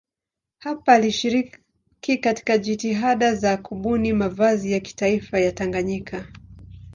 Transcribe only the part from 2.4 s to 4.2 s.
jitihada za kubuni